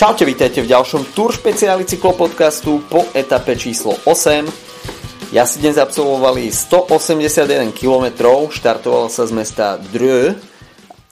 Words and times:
Čaute, 0.00 0.24
vítajte 0.24 0.64
v 0.64 0.72
ďalšom 0.72 1.12
Tour 1.12 1.28
špeciáli 1.28 1.84
cyklopodcastu 1.84 2.88
po 2.88 3.04
etape 3.12 3.52
číslo 3.52 3.92
8. 4.08 4.48
si 5.28 5.56
dnes 5.60 5.76
absolvovali 5.76 6.48
181 6.48 7.68
km, 7.76 8.08
štartovalo 8.48 9.12
sa 9.12 9.28
z 9.28 9.32
mesta 9.36 9.76
Dreux 9.76 10.40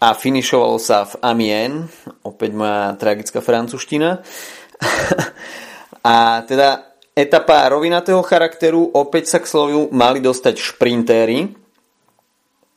a 0.01 0.17
finišovalo 0.17 0.81
sa 0.81 1.05
v 1.05 1.21
Amiens, 1.21 1.93
opäť 2.25 2.57
moja 2.57 2.97
tragická 2.97 3.45
francúzština. 3.45 4.25
a 6.09 6.41
teda 6.49 6.97
etapa 7.13 7.69
rovinatého 7.69 8.25
charakteru, 8.25 8.89
opäť 8.97 9.37
sa 9.37 9.45
k 9.45 9.53
slovu 9.53 9.93
mali 9.93 10.25
dostať 10.25 10.57
šprintéry. 10.57 11.53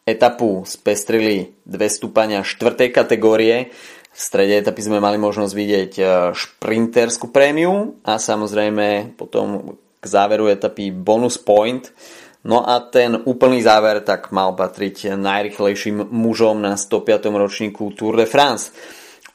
Etapu 0.04 0.68
spestrili 0.68 1.56
dve 1.64 1.88
stúpania 1.88 2.44
štvrtej 2.44 2.90
kategórie, 2.92 3.72
v 4.12 4.20
strede 4.20 4.60
etapy 4.60 4.84
sme 4.84 5.00
mali 5.00 5.16
možnosť 5.16 5.54
vidieť 5.56 5.92
e, 5.96 6.04
šprinterskú 6.36 7.32
prémiu 7.32 7.96
a 8.04 8.20
samozrejme 8.20 9.16
potom 9.16 9.80
k 10.02 10.06
záveru 10.06 10.52
etapy 10.52 10.92
bonus 10.92 11.40
point. 11.40 11.96
No 12.44 12.66
a 12.66 12.84
ten 12.84 13.16
úplný 13.24 13.64
záver 13.64 14.04
tak 14.04 14.34
mal 14.36 14.52
patriť 14.58 15.16
najrychlejším 15.16 16.12
mužom 16.12 16.60
na 16.60 16.76
105. 16.76 17.32
ročníku 17.32 17.94
Tour 17.96 18.20
de 18.20 18.28
France. 18.28 18.76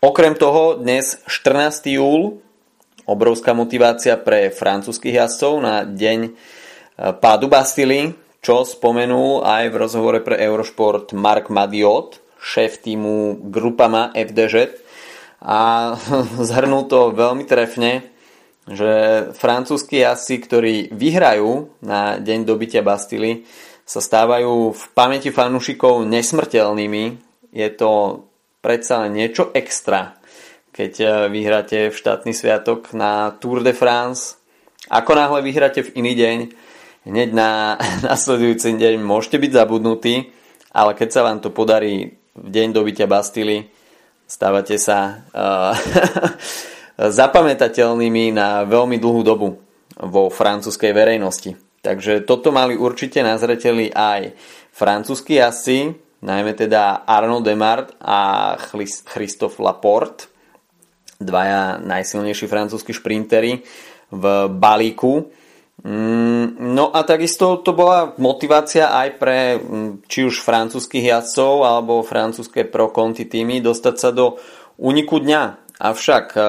Okrem 0.05 0.37
toho 0.37 0.77
dnes 0.77 1.24
14. 1.24 1.97
júl, 1.97 2.45
obrovská 3.09 3.57
motivácia 3.57 4.21
pre 4.21 4.52
francúzskych 4.52 5.16
jazdcov 5.24 5.52
na 5.65 5.88
deň 5.88 6.19
e, 6.29 6.30
pádu 7.16 7.49
Bastily, 7.49 8.13
čo 8.45 8.61
spomenul 8.68 9.40
aj 9.40 9.73
v 9.73 9.77
rozhovore 9.80 10.21
pre 10.21 10.37
Eurosport 10.37 11.16
Mark 11.16 11.49
Madiot, 11.49 12.26
šéf 12.47 12.79
týmu 12.79 13.43
Grupama 13.51 14.15
FDŽ 14.15 14.79
a 15.43 15.93
zhrnul 16.49 16.87
to 16.87 17.11
veľmi 17.11 17.43
trefne, 17.43 18.07
že 18.71 18.91
francúzski 19.35 20.02
jazdci, 20.02 20.35
ktorí 20.43 20.74
vyhrajú 20.95 21.71
na 21.83 22.23
deň 22.23 22.47
dobytia 22.47 22.87
Bastily, 22.87 23.47
sa 23.87 24.02
stávajú 24.02 24.74
v 24.74 24.83
pamäti 24.95 25.30
fanúšikov 25.30 26.02
nesmrteľnými. 26.07 27.05
Je 27.55 27.69
to 27.71 28.23
predsa 28.59 29.07
niečo 29.07 29.55
extra, 29.55 30.19
keď 30.74 30.93
eh, 30.99 31.11
vyhráte 31.30 31.79
v 31.91 31.99
štátny 31.99 32.35
sviatok 32.35 32.91
na 32.95 33.30
Tour 33.39 33.63
de 33.63 33.71
France. 33.71 34.39
Ako 34.91 35.15
náhle 35.15 35.43
vyhráte 35.43 35.87
v 35.87 35.95
iný 36.02 36.19
deň, 36.19 36.39
hneď 37.07 37.30
na 37.30 37.79
nasledujúci 38.11 38.74
deň 38.74 38.99
môžete 38.99 39.39
byť 39.39 39.51
zabudnutí, 39.55 40.15
ale 40.74 40.99
keď 40.99 41.09
sa 41.15 41.23
vám 41.23 41.39
to 41.39 41.55
podarí 41.55 42.19
v 42.37 42.48
deň 42.52 42.76
dobytia 42.76 43.09
Bastily, 43.09 43.65
stávate 44.29 44.76
sa 44.76 45.24
uh, 45.32 45.73
zapamätateľnými 47.20 48.37
na 48.37 48.68
veľmi 48.68 49.01
dlhú 49.01 49.24
dobu 49.24 49.56
vo 49.96 50.28
francúzskej 50.28 50.93
verejnosti. 50.93 51.56
Takže 51.80 52.26
toto 52.28 52.52
mali 52.52 52.76
určite 52.76 53.24
na 53.24 53.38
zreteli 53.40 53.88
aj 53.95 54.37
francúzski 54.74 55.40
asi, 55.40 55.95
najmä 56.20 56.52
teda 56.52 57.09
Arnaud 57.09 57.46
Demart 57.46 57.96
a 58.02 58.52
Christophe 59.09 59.62
Laporte, 59.62 60.28
dvaja 61.16 61.80
najsilnejší 61.80 62.45
francúzski 62.45 62.93
šprintery 62.93 63.65
v 64.12 64.25
balíku. 64.53 65.32
Mm, 65.84 66.56
no 66.72 66.88
a 66.88 67.05
takisto 67.05 67.60
to 67.60 67.77
bola 67.77 68.16
motivácia 68.16 68.88
aj 68.88 69.09
pre 69.21 69.60
mm, 69.60 70.09
či 70.09 70.25
už 70.25 70.41
francúzskych 70.41 71.05
jazdcov 71.05 71.69
alebo 71.69 72.00
francúzske 72.00 72.65
pro 72.65 72.89
konti 72.89 73.28
týmy 73.28 73.61
dostať 73.61 73.95
sa 74.00 74.09
do 74.09 74.41
úniku 74.81 75.21
dňa. 75.21 75.77
Avšak 75.77 76.27
e, 76.33 76.41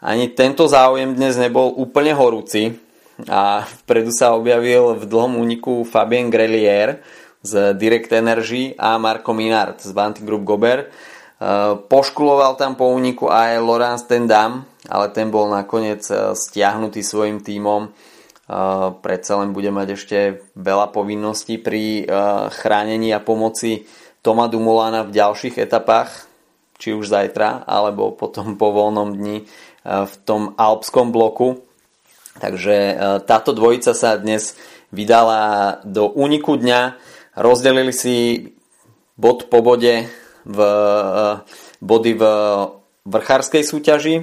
ani 0.00 0.32
tento 0.32 0.64
záujem 0.64 1.12
dnes 1.12 1.36
nebol 1.36 1.68
úplne 1.76 2.16
horúci 2.16 2.80
a 3.28 3.60
vpredu 3.84 4.08
sa 4.08 4.32
objavil 4.32 4.96
v 4.96 5.04
dlhom 5.04 5.36
úniku 5.36 5.84
Fabien 5.84 6.32
Grelier 6.32 7.04
z 7.44 7.76
Direct 7.76 8.08
Energy 8.12 8.72
a 8.76 8.96
Marco 8.96 9.36
Minard 9.36 9.84
z 9.84 9.92
Vanti 9.92 10.24
Group 10.24 10.48
Gober. 10.48 10.78
E, 10.80 10.88
poškuloval 11.76 12.56
tam 12.56 12.72
po 12.72 12.88
úniku 12.88 13.28
aj 13.28 13.60
Laurence 13.60 14.08
Tendam, 14.08 14.64
ale 14.88 15.12
ten 15.12 15.28
bol 15.28 15.44
nakoniec 15.52 16.08
e, 16.08 16.32
stiahnutý 16.32 17.04
svojim 17.04 17.44
tímom 17.44 17.92
predsa 19.02 19.42
len 19.42 19.50
bude 19.50 19.74
mať 19.74 19.88
ešte 19.98 20.18
veľa 20.54 20.94
povinností 20.94 21.58
pri 21.58 22.06
chránení 22.62 23.10
a 23.10 23.18
pomoci 23.18 23.90
Toma 24.22 24.46
Dumolana 24.46 25.02
v 25.02 25.14
ďalších 25.14 25.58
etapách, 25.58 26.30
či 26.78 26.94
už 26.94 27.10
zajtra, 27.10 27.66
alebo 27.66 28.14
potom 28.14 28.54
po 28.54 28.70
voľnom 28.70 29.18
dni 29.18 29.46
v 29.86 30.14
tom 30.22 30.54
alpskom 30.54 31.10
bloku. 31.10 31.62
Takže 32.36 32.76
táto 33.24 33.56
dvojica 33.56 33.96
sa 33.96 34.18
dnes 34.20 34.54
vydala 34.92 35.78
do 35.88 36.06
úniku 36.06 36.54
dňa, 36.54 36.94
rozdelili 37.38 37.90
si 37.96 38.50
bod 39.16 39.48
po 39.48 39.64
bode 39.64 40.06
v 40.46 40.58
body 41.80 42.12
v 42.14 42.22
vrchárskej 43.08 43.62
súťaži, 43.64 44.14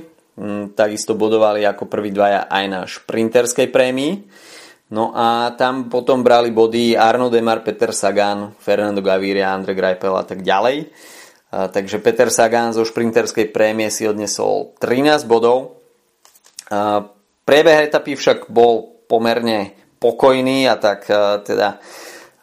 takisto 0.73 1.13
bodovali 1.13 1.61
ako 1.61 1.85
prví 1.85 2.09
dvaja 2.09 2.49
aj 2.49 2.65
na 2.69 2.81
šprinterskej 2.89 3.69
prémii. 3.69 4.13
No 4.93 5.09
a 5.13 5.53
tam 5.57 5.89
potom 5.89 6.21
brali 6.21 6.53
body 6.53 6.93
Arno 6.93 7.29
Demar, 7.29 7.65
Peter 7.65 7.89
Sagan, 7.93 8.53
Fernando 8.57 9.01
Gaviria, 9.01 9.53
Andre 9.53 9.73
Greipel 9.73 10.13
a 10.13 10.25
tak 10.25 10.45
ďalej. 10.45 10.89
Takže 11.49 12.01
Peter 12.01 12.29
Sagan 12.33 12.73
zo 12.73 12.85
šprinterskej 12.85 13.53
prémie 13.53 13.89
si 13.93 14.05
odnesol 14.09 14.73
13 14.77 15.25
bodov. 15.29 15.81
A, 16.69 17.05
priebeh 17.45 17.89
etapy 17.89 18.17
však 18.17 18.49
bol 18.49 19.05
pomerne 19.05 19.77
pokojný 20.01 20.65
a 20.65 20.77
tak 20.77 21.05
teda 21.45 21.77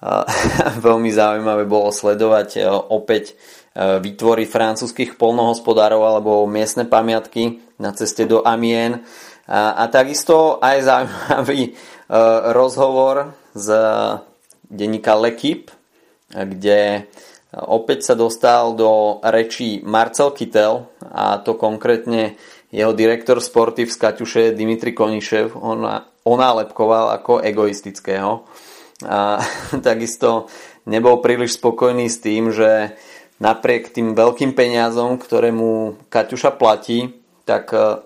veľmi 0.86 1.10
zaujímavé 1.10 1.66
bolo 1.66 1.90
sledovať 1.90 2.48
a, 2.62 2.78
opäť 2.78 3.34
E, 3.70 4.02
vytvory 4.02 4.50
francúzskych 4.50 5.14
polnohospodárov 5.14 6.02
alebo 6.02 6.42
miestne 6.50 6.90
pamiatky 6.90 7.62
na 7.80 7.96
ceste 7.96 8.28
do 8.28 8.44
Amiens. 8.44 9.00
A, 9.48 9.80
a 9.80 9.84
takisto 9.88 10.60
aj 10.60 10.84
zaujímavý 10.84 11.60
e, 11.66 11.72
rozhovor 12.54 13.34
z 13.56 13.66
denníka 14.70 15.18
L'Equipe, 15.18 15.74
kde 16.30 17.10
opäť 17.50 18.06
sa 18.06 18.14
dostal 18.14 18.78
do 18.78 19.18
rečí 19.26 19.82
Marcel 19.82 20.30
Kittel 20.30 20.86
a 21.10 21.42
to 21.42 21.58
konkrétne 21.58 22.38
jeho 22.70 22.94
direktor 22.94 23.42
sporty 23.42 23.82
v 23.82 23.90
Skaťuše 23.90 24.54
Dimitri 24.54 24.94
Konišev 24.94 25.58
ona, 25.58 26.06
onálepkoval 26.22 27.18
ako 27.18 27.42
egoistického. 27.42 28.46
A 29.02 29.42
takisto 29.88 30.46
nebol 30.86 31.18
príliš 31.18 31.58
spokojný 31.58 32.06
s 32.06 32.22
tým, 32.22 32.54
že 32.54 32.94
napriek 33.42 33.90
tým 33.90 34.14
veľkým 34.14 34.54
peniazom, 34.54 35.18
ktoré 35.18 35.50
mu 35.50 35.98
Kaťuša 36.12 36.54
platí, 36.54 37.19
tak 37.44 37.70
e, 37.72 38.02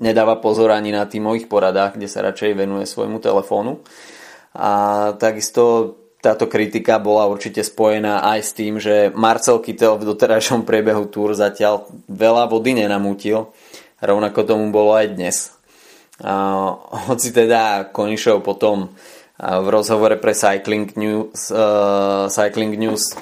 nedáva 0.00 0.38
pozor 0.38 0.70
ani 0.72 0.90
na 0.90 1.06
tímových 1.06 1.46
poradách, 1.46 1.96
kde 1.98 2.08
sa 2.08 2.24
radšej 2.24 2.56
venuje 2.56 2.84
svojmu 2.88 3.18
telefónu. 3.22 3.82
A 4.56 4.70
takisto 5.16 5.94
táto 6.20 6.50
kritika 6.50 7.00
bola 7.00 7.30
určite 7.30 7.64
spojená 7.64 8.20
aj 8.24 8.40
s 8.44 8.50
tým, 8.52 8.76
že 8.76 9.08
Marcel 9.14 9.62
Kittel 9.62 9.96
v 9.96 10.08
doterajšom 10.10 10.68
priebehu 10.68 11.08
túr 11.08 11.32
zatiaľ 11.32 11.88
veľa 12.10 12.50
vody 12.50 12.76
nenamútil. 12.76 13.54
Rovnako 14.00 14.40
tomu 14.44 14.68
bolo 14.72 14.96
aj 14.96 15.06
dnes. 15.16 15.36
A, 16.20 16.76
hoci 17.08 17.32
teda 17.32 17.88
Konišov 17.92 18.44
potom 18.44 18.92
v 19.40 19.66
rozhovore 19.72 20.20
pre 20.20 20.36
Cycling 20.36 20.92
News, 21.00 21.48
uh, 21.48 22.28
Cycling 22.28 22.76
News 22.76 23.16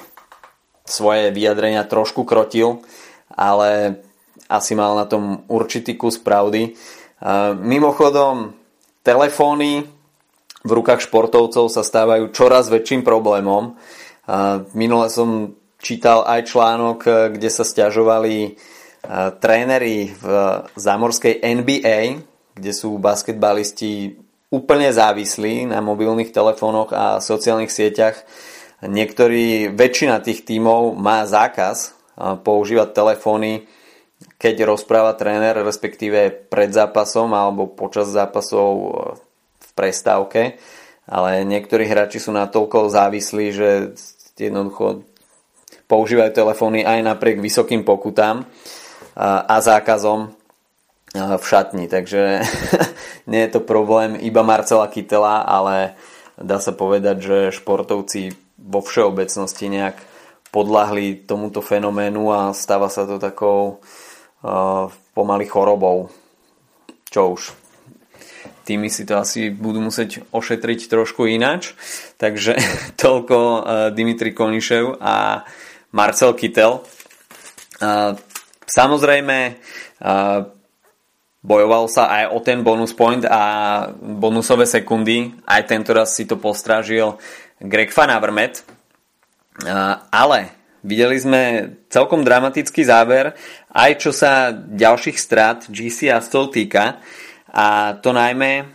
svoje 0.83 1.31
vyjadrenia 1.31 1.87
trošku 1.87 2.27
krotil, 2.27 2.83
ale 3.31 4.01
asi 4.49 4.73
mal 4.73 4.97
na 4.97 5.05
tom 5.05 5.45
určitý 5.45 5.93
kus 5.93 6.17
pravdy. 6.17 6.73
Mimochodom, 7.61 8.57
telefóny 9.05 9.85
v 10.59 10.71
rukách 10.73 11.05
športovcov 11.05 11.71
sa 11.71 11.85
stávajú 11.85 12.33
čoraz 12.33 12.67
väčším 12.67 13.05
problémom. 13.05 13.77
Minule 14.73 15.07
som 15.13 15.55
čítal 15.79 16.25
aj 16.25 16.49
článok, 16.49 16.99
kde 17.37 17.49
sa 17.53 17.63
stiažovali 17.63 18.57
tréneri 19.39 20.11
v 20.17 20.25
zámorskej 20.75 21.45
NBA, 21.45 21.99
kde 22.57 22.71
sú 22.75 22.99
basketbalisti 22.99 24.19
úplne 24.49 24.89
závislí 24.91 25.69
na 25.69 25.79
mobilných 25.79 26.33
telefónoch 26.33 26.91
a 26.91 27.21
sociálnych 27.21 27.71
sieťach 27.71 28.25
Niektorí, 28.79 29.75
väčšina 29.75 30.23
tých 30.23 30.47
tímov 30.47 30.95
má 30.95 31.27
zákaz 31.27 31.99
používať 32.15 32.95
telefóny, 32.95 33.67
keď 34.39 34.63
rozpráva 34.63 35.19
tréner, 35.19 35.59
respektíve 35.59 36.31
pred 36.47 36.71
zápasom 36.71 37.35
alebo 37.35 37.67
počas 37.67 38.07
zápasov 38.07 38.71
e, 38.71 38.89
v 39.59 39.69
prestávke. 39.75 40.55
Ale 41.09 41.43
niektorí 41.43 41.83
hráči 41.83 42.23
sú 42.23 42.31
natoľko 42.31 42.87
závislí, 42.87 43.45
že 43.51 43.69
jednoducho 44.39 45.03
používajú 45.91 46.31
telefóny 46.31 46.87
aj 46.87 47.01
napriek 47.01 47.41
vysokým 47.41 47.81
pokutám 47.81 48.45
a 49.17 49.57
zákazom. 49.57 50.31
v 51.17 51.43
šatni, 51.43 51.89
takže 51.89 52.45
nie 53.31 53.41
je 53.41 53.51
to 53.57 53.65
problém 53.65 54.13
iba 54.21 54.45
Marcela 54.45 54.85
Kytela, 54.85 55.41
ale 55.41 55.97
dá 56.37 56.61
sa 56.61 56.77
povedať, 56.77 57.17
že 57.17 57.37
športovci 57.57 58.37
vo 58.61 58.85
všeobecnosti 58.85 59.65
nejak 59.65 59.97
podľahli 60.53 61.25
tomuto 61.25 61.65
fenoménu 61.65 62.29
a 62.29 62.39
stáva 62.53 62.93
sa 62.93 63.09
to 63.09 63.17
takou 63.17 63.81
uh, 63.81 64.08
pomaly 65.13 65.45
chorobou. 65.45 66.09
Čo 67.09 67.35
už. 67.35 67.41
Tými 68.63 68.87
si 68.93 69.01
to 69.01 69.17
asi 69.17 69.49
budú 69.49 69.81
musieť 69.81 70.23
ošetriť 70.29 70.79
trošku 70.87 71.25
ináč. 71.25 71.73
Takže 72.21 72.55
toľko 73.01 73.37
uh, 73.37 73.61
Dimitri 73.91 74.31
Konišev 74.31 75.01
a 75.01 75.43
Marcel 75.91 76.37
Kytel. 76.37 76.85
Uh, 77.79 78.13
samozrejme 78.67 79.57
bojoval 81.43 81.87
sa 81.87 82.07
aj 82.07 82.23
o 82.35 82.39
ten 82.43 82.63
bonus 82.63 82.95
point 82.95 83.23
a 83.25 83.41
bonusové 83.99 84.67
sekundy. 84.67 85.33
Aj 85.47 85.63
tento 85.67 85.91
raz 85.91 86.15
si 86.15 86.27
to 86.27 86.39
postrážil 86.39 87.19
Greg 87.59 87.91
Van 87.91 88.11
Avermaet. 88.11 88.63
Ale 90.11 90.58
videli 90.83 91.17
sme 91.19 91.41
celkom 91.91 92.23
dramatický 92.23 92.85
záver, 92.85 93.35
aj 93.73 93.91
čo 93.99 94.11
sa 94.15 94.51
ďalších 94.53 95.17
strát 95.17 95.65
GC 95.67 96.13
a 96.13 96.23
stol 96.23 96.51
týka. 96.53 97.01
A 97.49 97.97
to 97.97 98.13
najmä 98.13 98.67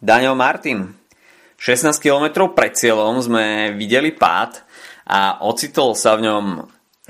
Daniel 0.00 0.38
Martin. 0.38 0.96
16 1.60 2.00
km 2.00 2.48
pred 2.56 2.72
cieľom 2.72 3.20
sme 3.20 3.76
videli 3.76 4.16
pád 4.16 4.64
a 5.04 5.44
ocitol 5.44 5.92
sa 5.92 6.16
v 6.16 6.24
ňom 6.24 6.44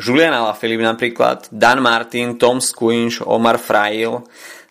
Julian 0.00 0.32
Alaphilippe 0.32 0.82
napríklad, 0.82 1.53
Dan 1.53 1.85
Martin, 1.85 2.41
Tom 2.41 2.58
Squinch, 2.58 3.20
Omar 3.20 3.61
Frail, 3.61 4.25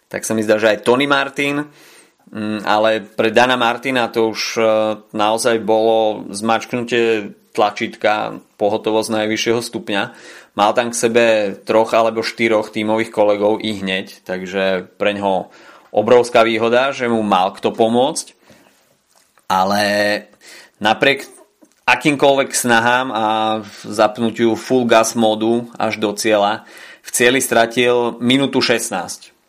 tak 0.09 0.25
sa 0.25 0.33
mi 0.33 0.41
zdá, 0.41 0.57
že 0.57 0.73
aj 0.73 0.83
Tony 0.83 1.05
Martin, 1.05 1.61
mm, 2.33 2.65
ale 2.65 3.05
pre 3.05 3.29
Dana 3.29 3.53
Martina 3.55 4.09
to 4.09 4.33
už 4.33 4.41
e, 4.57 4.61
naozaj 5.13 5.61
bolo 5.61 6.25
zmačknutie 6.33 7.37
tlačítka 7.51 8.43
pohotovosť 8.57 9.09
najvyššieho 9.09 9.61
stupňa. 9.63 10.03
Mal 10.53 10.71
tam 10.75 10.91
k 10.91 10.99
sebe 10.99 11.25
troch 11.63 11.91
alebo 11.95 12.25
štyroch 12.25 12.69
tímových 12.69 13.09
kolegov 13.13 13.63
i 13.63 13.77
hneď, 13.79 14.25
takže 14.25 14.91
pre 14.99 15.15
ňoho 15.15 15.49
obrovská 15.89 16.45
výhoda, 16.45 16.93
že 16.93 17.09
mu 17.09 17.25
mal 17.25 17.55
kto 17.55 17.73
pomôcť, 17.73 18.37
ale 19.49 19.83
napriek 20.77 21.25
akýmkoľvek 21.89 22.49
snahám 22.53 23.07
a 23.09 23.25
zapnutiu 23.87 24.53
full 24.53 24.85
gas 24.85 25.17
modu 25.17 25.65
až 25.81 25.97
do 25.97 26.13
cieľa, 26.13 26.69
v 27.01 27.09
cieli 27.09 27.41
stratil 27.41 28.21
minútu 28.21 28.61
16 28.61 29.39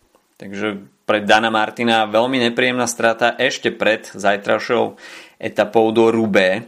Takže 0.40 0.80
pre 1.04 1.20
Dana 1.20 1.52
Martina 1.52 2.08
veľmi 2.08 2.40
nepríjemná 2.48 2.88
strata 2.88 3.36
ešte 3.36 3.68
pred 3.68 4.08
zajtrajšou 4.08 4.96
etapou 5.36 5.92
do 5.92 6.08
Rubé. 6.08 6.64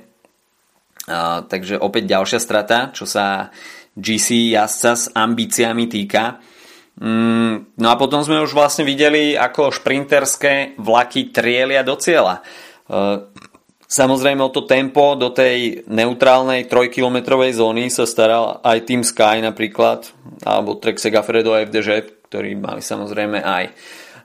Takže 1.06 1.82
opäť 1.82 2.04
ďalšia 2.14 2.38
strata, 2.38 2.94
čo 2.94 3.08
sa 3.08 3.50
GC 3.98 4.54
jazdca 4.54 4.92
s 4.94 5.04
ambíciami 5.10 5.90
týka. 5.90 6.38
Mm, 7.02 7.74
no 7.80 7.86
a 7.88 7.96
potom 7.98 8.22
sme 8.22 8.44
už 8.44 8.54
vlastne 8.54 8.86
videli, 8.86 9.34
ako 9.34 9.72
šprinterské 9.74 10.78
vlaky 10.78 11.34
trielia 11.34 11.82
do 11.82 11.96
cieľa. 11.96 12.38
E, 12.38 12.42
samozrejme 13.88 14.44
o 14.44 14.52
to 14.52 14.68
tempo 14.68 15.16
do 15.16 15.32
tej 15.32 15.88
neutrálnej 15.88 16.68
3-kilometrovej 16.68 17.58
zóny 17.58 17.88
sa 17.88 18.04
staral 18.04 18.60
aj 18.62 18.86
Team 18.86 19.02
Sky 19.02 19.40
napríklad, 19.42 20.06
alebo 20.44 20.78
Trek 20.78 21.00
Segafredo 21.00 21.56
FDŽ, 21.56 22.28
ktorí 22.28 22.54
mali 22.56 22.84
samozrejme 22.84 23.40
aj 23.40 23.64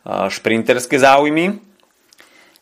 šprinterské 0.08 0.96
záujmy. 1.04 1.60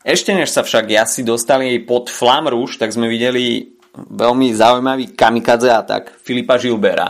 Ešte 0.05 0.37
než 0.37 0.53
sa 0.53 0.61
však 0.61 0.85
jasi 0.85 1.25
dostali 1.25 1.81
pod 1.81 2.13
Flam 2.13 2.45
tak 2.77 2.93
sme 2.93 3.09
videli 3.09 3.74
veľmi 3.97 4.51
zaujímavý 4.51 5.15
kamikadze 5.15 5.71
atak 5.71 6.15
Filipa 6.19 6.59
Žilbera, 6.59 7.07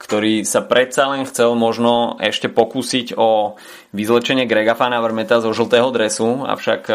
ktorý 0.00 0.46
sa 0.46 0.62
predsa 0.62 1.10
len 1.10 1.26
chcel 1.26 1.56
možno 1.58 2.20
ešte 2.22 2.46
pokúsiť 2.46 3.16
o 3.18 3.58
vyzlečenie 3.90 4.46
Grega 4.46 4.78
Fana 4.78 5.02
Vermeta 5.02 5.42
zo 5.42 5.50
žltého 5.50 5.88
dresu, 5.90 6.44
avšak 6.46 6.86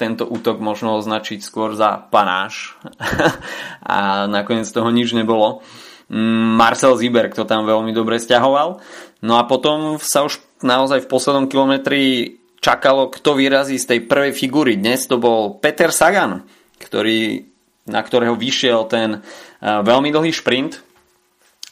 tento 0.00 0.24
útok 0.24 0.62
možno 0.62 0.96
označiť 0.96 1.42
skôr 1.42 1.76
za 1.76 2.00
panáš 2.08 2.78
a 3.84 4.24
nakoniec 4.30 4.70
toho 4.70 4.88
nič 4.88 5.12
nebolo. 5.12 5.60
Mm, 6.06 6.54
Marcel 6.54 6.94
Ziber, 6.94 7.26
kto 7.28 7.44
tam 7.44 7.66
veľmi 7.66 7.90
dobre 7.90 8.22
stiahoval. 8.22 8.78
No 9.26 9.36
a 9.36 9.42
potom 9.44 9.98
sa 9.98 10.22
už 10.22 10.38
naozaj 10.62 11.04
v 11.04 11.10
poslednom 11.10 11.50
kilometri 11.50 12.38
čakalo, 12.62 13.10
kto 13.10 13.34
vyrazí 13.34 13.78
z 13.78 13.94
tej 13.94 14.00
prvej 14.06 14.32
figúry. 14.32 14.78
Dnes 14.78 15.06
to 15.06 15.18
bol 15.18 15.58
Peter 15.58 15.90
Sagan, 15.90 16.46
ktorý, 16.78 17.46
na 17.86 18.02
ktorého 18.02 18.34
vyšiel 18.34 18.90
ten 18.90 19.22
veľmi 19.62 20.10
dlhý 20.10 20.34
šprint. 20.34 20.82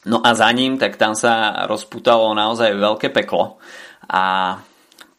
No 0.05 0.21
a 0.21 0.37
za 0.37 0.49
ním, 0.53 0.77
tak 0.77 1.01
tam 1.01 1.17
sa 1.17 1.65
rozputalo 1.65 2.37
naozaj 2.37 2.77
veľké 2.77 3.09
peklo. 3.09 3.57
A 4.05 4.57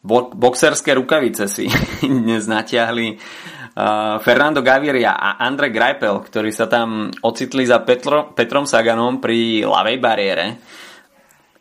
boxerské 0.06 0.94
rukavice 0.94 1.50
si 1.50 1.66
dnes 2.02 2.46
natiahli 2.46 3.18
uh, 3.18 4.22
Fernando 4.22 4.62
Gaviria 4.62 5.18
a 5.18 5.42
Andre 5.42 5.74
Greipel, 5.74 6.22
ktorí 6.22 6.54
sa 6.54 6.70
tam 6.70 7.10
ocitli 7.26 7.66
za 7.66 7.82
Petro, 7.82 8.30
Petrom 8.30 8.64
Saganom 8.64 9.18
pri 9.18 9.66
ľavej 9.66 9.96
bariére. 9.98 10.46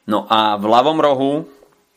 No 0.06 0.30
a 0.30 0.62
v 0.62 0.66
ľavom 0.70 0.98
rohu 1.02 1.34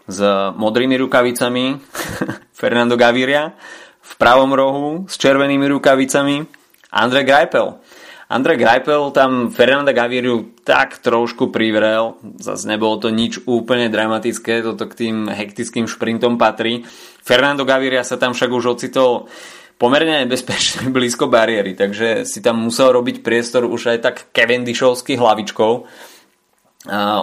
s 0.09 0.25
modrými 0.57 0.97
rukavicami 0.97 1.77
Fernando 2.61 2.97
Gaviria, 2.97 3.53
v 4.01 4.13
pravom 4.17 4.57
rohu 4.57 4.89
s 5.05 5.21
červenými 5.21 5.69
rukavicami 5.69 6.58
Andre 6.93 7.25
Greipel. 7.25 7.81
Andre 8.29 8.61
Greipel 8.61 9.09
tam 9.17 9.49
Fernanda 9.49 9.97
Gaviriu 9.97 10.53
tak 10.61 11.01
trošku 11.01 11.49
privrel, 11.49 12.21
zase 12.37 12.69
nebolo 12.69 13.01
to 13.01 13.09
nič 13.09 13.41
úplne 13.49 13.89
dramatické, 13.89 14.61
toto 14.61 14.85
k 14.85 15.09
tým 15.09 15.17
hektickým 15.33 15.89
šprintom 15.89 16.37
patrí. 16.37 16.85
Fernando 17.25 17.65
Gaviria 17.65 18.05
sa 18.05 18.21
tam 18.21 18.37
však 18.37 18.51
už 18.53 18.77
ocitol 18.77 19.33
pomerne 19.81 20.29
nebezpečne 20.29 20.91
blízko 20.97 21.33
bariéry, 21.33 21.73
takže 21.73 22.29
si 22.29 22.45
tam 22.45 22.69
musel 22.69 22.93
robiť 22.93 23.25
priestor 23.25 23.65
už 23.65 23.97
aj 23.97 23.99
tak 24.05 24.17
Cavendishovský 24.37 25.17
hlavičkou. 25.17 25.73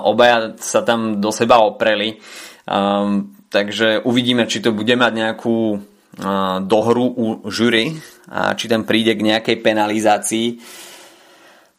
Obaja 0.10 0.57
sa 0.57 0.81
tam 0.81 1.22
do 1.22 1.29
seba 1.29 1.62
opreli, 1.62 2.17
um, 2.65 3.29
takže 3.50 4.01
uvidíme, 4.03 4.50
či 4.50 4.60
to 4.60 4.74
bude 4.74 4.93
mať 4.93 5.13
nejakú 5.15 5.79
uh, 6.19 6.62
dohru 6.63 7.05
u 7.12 7.27
žury 7.51 7.95
a 8.31 8.55
či 8.55 8.72
tam 8.72 8.88
príde 8.88 9.13
k 9.13 9.25
nejakej 9.25 9.57
penalizácii. 9.62 10.48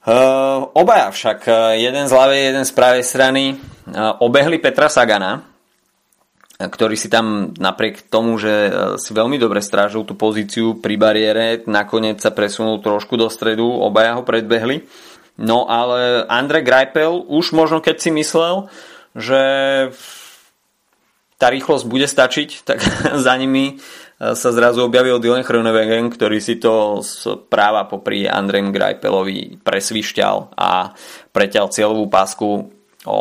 Uh, 0.07 0.71
obaja 0.79 1.11
však, 1.11 1.51
jeden 1.75 2.07
z 2.07 2.13
ľavej, 2.15 2.41
jeden 2.55 2.65
z 2.65 2.73
pravej 2.73 3.03
strany, 3.03 3.45
uh, 3.59 4.23
obehli 4.23 4.63
Petra 4.63 4.87
Sagana, 4.87 5.57
ktorý 6.57 6.97
si 6.97 7.13
tam 7.13 7.53
napriek 7.53 8.09
tomu, 8.09 8.41
že 8.41 8.49
e, 8.49 8.71
si 8.97 9.13
veľmi 9.13 9.37
dobre 9.37 9.61
strážil 9.61 10.09
tú 10.09 10.17
pozíciu 10.17 10.81
pri 10.81 10.97
bariére, 10.97 11.61
nakoniec 11.69 12.17
sa 12.25 12.33
presunul 12.33 12.81
trošku 12.81 13.21
do 13.21 13.29
stredu, 13.29 13.69
obaja 13.69 14.17
ho 14.17 14.25
predbehli. 14.25 14.89
No 15.37 15.69
ale 15.69 16.25
Andre 16.33 16.65
Greipel 16.65 17.29
už 17.29 17.53
možno 17.53 17.85
keď 17.85 17.97
si 18.01 18.09
myslel, 18.09 18.73
že 19.13 19.41
tá 21.37 21.53
rýchlosť 21.53 21.85
bude 21.85 22.09
stačiť, 22.09 22.65
tak 22.65 22.81
za 23.27 23.35
nimi 23.37 23.77
e, 23.77 24.06
sa 24.17 24.49
zrazu 24.49 24.81
objavil 24.81 25.21
Dylan 25.21 25.45
Chronewegen, 25.45 26.09
ktorý 26.09 26.41
si 26.41 26.57
to 26.57 27.05
z 27.05 27.37
práva 27.53 27.85
popri 27.85 28.25
Andrem 28.25 28.73
Greipelovi 28.73 29.61
presvišťal 29.61 30.57
a 30.57 30.97
preťal 31.37 31.69
cieľovú 31.69 32.09
pásku 32.09 32.73
o 33.05 33.19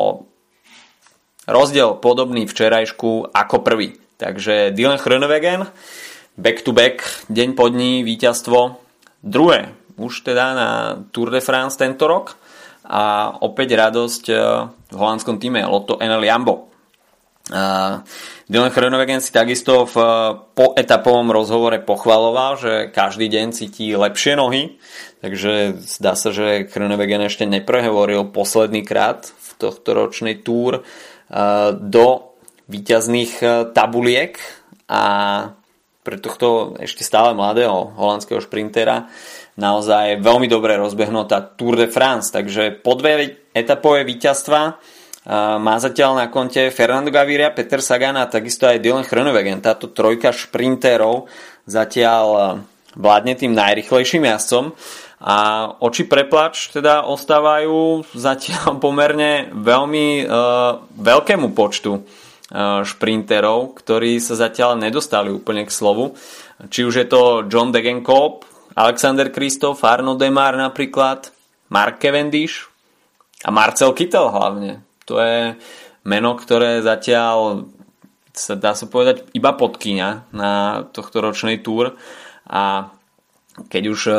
Rozdiel 1.46 2.02
podobný 2.02 2.50
včerajšku 2.50 3.30
ako 3.30 3.62
prvý. 3.62 3.94
Takže 4.18 4.74
Dylan 4.74 4.98
Chronewegen, 4.98 5.70
back 6.40 6.66
to 6.66 6.74
back, 6.74 7.06
deň 7.30 7.54
po 7.54 7.70
dní, 7.70 8.02
víťazstvo. 8.02 8.82
Druhé, 9.22 9.70
už 10.02 10.25
teda 10.25 10.46
na 10.58 10.70
Tour 11.14 11.30
de 11.30 11.46
France 11.46 11.78
tento 11.78 12.10
rok. 12.10 12.34
A 12.86 13.34
opäť 13.42 13.78
radosť 13.78 14.24
eh, 14.30 14.38
v 14.70 14.98
holandskom 14.98 15.38
týme 15.38 15.62
Lotto 15.66 16.02
NL 16.02 16.25
Jambo. 16.25 16.75
Dylan 17.46 18.74
Chronewegen 18.74 19.22
si 19.22 19.30
takisto 19.30 19.86
v 19.86 19.96
po 20.58 20.74
etapovom 20.74 21.30
rozhovore 21.30 21.78
pochvaloval, 21.78 22.58
že 22.58 22.74
každý 22.90 23.30
deň 23.30 23.46
cíti 23.54 23.94
lepšie 23.94 24.34
nohy, 24.34 24.82
takže 25.22 25.78
zdá 25.78 26.18
sa, 26.18 26.34
že 26.34 26.66
Chronewegen 26.66 27.30
ešte 27.30 27.46
neprehovoril 27.46 28.34
posledný 28.34 28.82
krát 28.82 29.30
v 29.30 29.50
tohto 29.62 29.94
ročnej 29.94 30.42
túr 30.42 30.82
do 31.74 32.06
výťazných 32.66 33.34
e, 33.42 33.48
tabuliek. 33.74 34.38
A 34.86 35.04
pre 36.06 36.22
tohto 36.22 36.78
ešte 36.78 37.02
stále 37.02 37.34
mladého 37.34 37.98
holandského 37.98 38.38
šprintera 38.38 39.10
naozaj 39.58 40.22
veľmi 40.22 40.46
dobre 40.46 40.78
rozbehnutá 40.78 41.42
Tour 41.58 41.74
de 41.82 41.90
France, 41.90 42.30
takže 42.30 42.78
po 42.86 42.94
dve 42.94 43.42
etapové 43.58 44.06
víťazstva 44.06 44.78
má 45.34 45.75
zatiaľ 45.82 46.22
na 46.22 46.25
konte 46.29 46.70
Fernando 46.70 47.10
Gaviria, 47.10 47.50
Peter 47.50 47.82
Sagan 47.82 48.13
a 48.13 48.29
takisto 48.29 48.70
aj 48.70 48.77
Dylan 48.77 49.05
Chronovegen. 49.05 49.58
Táto 49.58 49.89
trojka 49.89 50.29
šprinterov 50.29 51.25
zatiaľ 51.65 52.62
vládne 52.94 53.34
tým 53.36 53.58
najrychlejším 53.58 54.29
jazdcom 54.29 54.77
a 55.25 55.38
oči 55.79 56.05
preplač 56.05 56.70
teda 56.70 57.08
ostávajú 57.08 58.03
zatiaľ 58.15 58.77
pomerne 58.84 59.51
veľmi 59.51 60.27
uh, 60.27 60.84
veľkému 60.94 61.55
počtu 61.55 62.03
uh, 62.03 62.84
šprinterov, 62.84 63.79
ktorí 63.79 64.20
sa 64.20 64.36
zatiaľ 64.36 64.79
nedostali 64.79 65.32
úplne 65.32 65.63
k 65.65 65.72
slovu. 65.72 66.13
Či 66.70 66.88
už 66.88 66.94
je 67.03 67.08
to 67.08 67.22
John 67.50 67.72
Degenkolb, 67.72 68.48
Alexander 68.75 69.32
Kristof, 69.32 69.84
Arno 69.84 70.20
Demar 70.20 70.55
napríklad, 70.55 71.32
Mark 71.72 72.00
Cavendish 72.00 72.67
a 73.44 73.50
Marcel 73.51 73.96
Kittel 73.96 74.29
hlavne. 74.29 74.84
To 75.05 75.21
je 75.21 75.57
meno, 76.05 76.31
ktoré 76.38 76.81
zatiaľ 76.81 77.69
sa 78.35 78.59
dá 78.59 78.75
sa 78.75 78.85
povedať 78.91 79.31
iba 79.31 79.55
podkyňa 79.55 80.35
na 80.35 80.83
tohto 80.91 81.24
ročnej 81.24 81.63
túr 81.63 81.95
a 82.45 82.91
keď 83.71 83.83
už 83.88 84.01
e, 84.12 84.13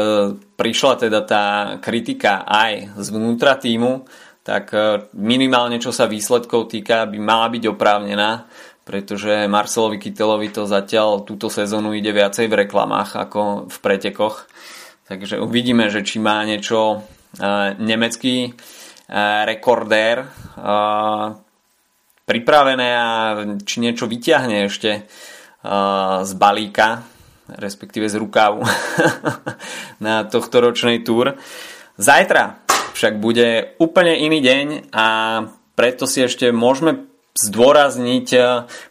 prišla 0.57 0.93
teda 0.97 1.21
tá 1.29 1.45
kritika 1.85 2.49
aj 2.49 2.97
zvnútra 2.97 3.61
týmu, 3.61 4.09
tak 4.41 4.73
e, 4.73 5.13
minimálne 5.13 5.77
čo 5.77 5.93
sa 5.93 6.09
výsledkov 6.09 6.73
týka 6.73 7.05
by 7.05 7.19
mala 7.21 7.53
byť 7.53 7.65
oprávnená, 7.69 8.49
pretože 8.89 9.45
Marcelovi 9.45 10.01
Kytelovi 10.01 10.49
to 10.49 10.65
zatiaľ 10.65 11.29
túto 11.29 11.53
sezónu 11.53 11.93
ide 11.93 12.17
viacej 12.17 12.49
v 12.49 12.65
reklamách 12.65 13.29
ako 13.29 13.69
v 13.69 13.77
pretekoch. 13.85 14.49
Takže 15.07 15.39
uvidíme, 15.45 15.93
že 15.93 16.01
či 16.01 16.17
má 16.17 16.41
niečo 16.49 17.05
e, 17.37 17.77
nemecký 17.77 18.57
rekordér 19.11 20.27
pripravené 22.27 22.89
a 22.91 23.11
či 23.63 23.79
niečo 23.79 24.11
vyťahne 24.11 24.67
ešte 24.67 25.07
z 26.23 26.33
balíka 26.35 27.07
respektíve 27.49 28.11
z 28.11 28.19
rukávu 28.19 28.67
na 30.05 30.27
tohto 30.27 30.59
ročnej 30.59 31.07
túr. 31.07 31.39
Zajtra 31.97 32.67
však 32.93 33.23
bude 33.23 33.79
úplne 33.79 34.19
iný 34.19 34.43
deň 34.43 34.67
a 34.91 35.07
preto 35.77 36.09
si 36.09 36.25
ešte 36.25 36.51
môžeme 36.51 37.07
zdôrazniť 37.37 38.29
eh, 38.35 38.45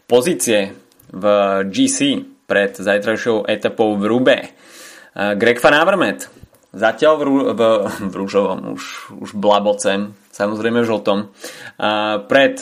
pozície 0.05 0.77
v 1.09 1.25
GC 1.65 1.99
pred 2.45 2.77
zajtrajšou 2.77 3.49
etapou 3.49 3.97
v 3.97 4.03
Rube. 4.05 4.37
Eh, 4.37 5.33
Greg 5.35 5.59
Van 5.59 5.75
Avermaet 5.75 6.29
zatiaľ 6.75 7.13
v, 7.17 7.23
v, 7.55 7.61
v 8.11 8.13
rúžovom, 8.13 8.75
už, 8.75 9.15
už 9.15 9.29
blabocem, 9.33 10.13
samozrejme 10.35 10.83
v 10.83 10.89
žltom, 10.91 11.19
eh, 11.23 12.15
pred 12.27 12.55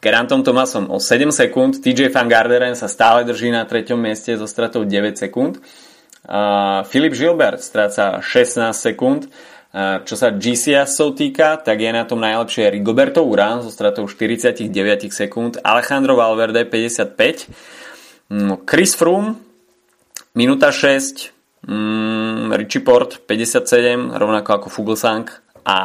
Gerantom 0.00 0.40
Tomasom 0.40 0.88
o 0.88 0.96
7 0.96 1.28
sekúnd, 1.28 1.78
TJ 1.84 2.08
Van 2.10 2.24
Garderen 2.24 2.72
sa 2.72 2.88
stále 2.88 3.22
drží 3.28 3.52
na 3.52 3.68
treťom 3.68 4.00
mieste 4.00 4.32
so 4.32 4.48
stratou 4.48 4.88
9 4.88 5.20
sekúnd. 5.20 5.60
Filip 6.88 7.12
Gilbert 7.12 7.60
stráca 7.60 8.20
16 8.24 8.72
sekúnd. 8.72 9.28
Uh, 9.70 10.02
čo 10.02 10.18
sa 10.18 10.34
GCS-ov 10.34 11.14
týka, 11.14 11.54
tak 11.62 11.78
je 11.78 11.94
na 11.94 12.02
tom 12.02 12.18
najlepšie 12.18 12.74
Rigoberto 12.74 13.22
Urán 13.22 13.62
so 13.62 13.70
stratou 13.70 14.02
49 14.10 14.66
sekúnd, 15.14 15.62
Alejandro 15.62 16.18
Valverde 16.18 16.66
55, 16.66 18.34
no, 18.34 18.58
Chris 18.66 18.98
Froome 18.98 19.38
minúta 20.34 20.74
6, 20.74 21.30
um, 21.68 22.52
Richie 22.54 22.80
Port 22.80 23.24
57, 23.26 24.16
rovnako 24.16 24.50
ako 24.60 24.66
Fuglsang 24.70 25.26
a, 25.66 25.78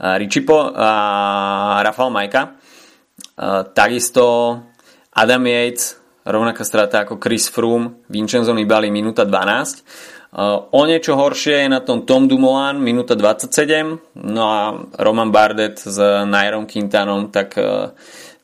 a 0.00 0.08
Richie 0.20 0.42
Po, 0.42 0.72
a 0.74 1.80
Rafael 1.80 2.12
Majka 2.12 2.66
takisto 3.72 4.24
Adam 5.12 5.44
Yates, 5.46 5.96
rovnaká 6.24 6.64
strata 6.64 7.04
ako 7.04 7.20
Chris 7.20 7.48
Froome, 7.48 8.04
Vincenzo 8.08 8.52
Nibali 8.52 8.88
minúta 8.92 9.24
12. 9.24 10.36
O 10.72 10.80
niečo 10.84 11.16
horšie 11.16 11.64
je 11.64 11.68
na 11.72 11.80
tom 11.80 12.04
Tom 12.04 12.28
Dumoulin, 12.28 12.76
minúta 12.76 13.16
27, 13.16 14.20
no 14.20 14.44
a 14.44 14.76
Roman 15.00 15.32
Bardet 15.32 15.80
s 15.80 15.96
Nairom 16.28 16.68
Quintanom, 16.68 17.32
tak 17.32 17.56
e, 17.56 17.88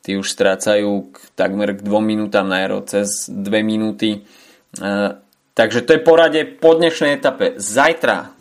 tí 0.00 0.16
už 0.16 0.24
strácajú 0.24 1.12
k, 1.12 1.16
takmer 1.36 1.76
k 1.76 1.84
2 1.84 1.92
minútam 2.00 2.48
Nairo 2.48 2.80
cez 2.88 3.28
2 3.28 3.44
minúty. 3.60 4.24
Takže 5.52 5.84
to 5.84 5.92
je 5.92 6.00
porade 6.00 6.40
po 6.56 6.72
dnešnej 6.72 7.20
etape. 7.20 7.60
Zajtra 7.60 8.32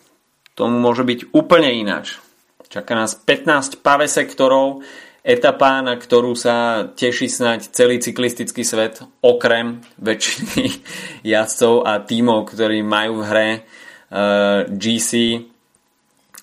tomu 0.55 0.79
môže 0.79 1.03
byť 1.03 1.35
úplne 1.35 1.67
ináč. 1.75 2.23
Čaká 2.71 2.95
nás 2.95 3.19
15 3.19 3.83
pave 3.83 4.07
sektorov, 4.07 4.79
etapa, 5.19 5.83
na 5.83 5.99
ktorú 5.99 6.39
sa 6.39 6.87
teší 6.87 7.27
snať 7.27 7.75
celý 7.75 7.99
cyklistický 7.99 8.63
svet, 8.63 9.03
okrem 9.19 9.83
väčšiny 9.99 10.65
jazdcov 11.35 11.83
a 11.83 11.99
tímov, 11.99 12.47
ktorí 12.47 12.79
majú 12.79 13.19
v 13.19 13.27
hre 13.27 13.49
uh, 13.51 13.59
eh, 13.59 14.59
GC, 14.71 15.11
uh, 15.11 15.39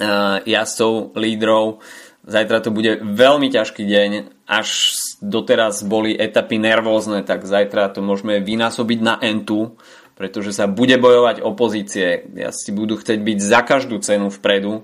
eh, 0.04 0.38
jazdcov, 0.52 1.16
lídrov. 1.16 1.80
Zajtra 2.28 2.60
to 2.60 2.68
bude 2.76 3.00
veľmi 3.00 3.48
ťažký 3.48 3.88
deň, 3.88 4.10
až 4.44 4.92
doteraz 5.24 5.80
boli 5.80 6.12
etapy 6.12 6.60
nervózne, 6.60 7.24
tak 7.24 7.48
zajtra 7.48 7.88
to 7.88 8.04
môžeme 8.04 8.36
vynásobiť 8.44 8.98
na 9.00 9.16
N2, 9.16 9.72
pretože 10.18 10.50
sa 10.50 10.66
bude 10.66 10.98
bojovať 10.98 11.46
opozície. 11.46 12.26
Jazdci 12.34 12.74
budú 12.74 12.98
chcieť 12.98 13.22
byť 13.22 13.38
za 13.38 13.62
každú 13.62 14.02
cenu 14.02 14.34
vpredu, 14.34 14.82